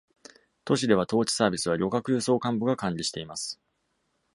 [0.65, 3.61] 都市では、当地サービスは旅客輸送幹部が管理しています。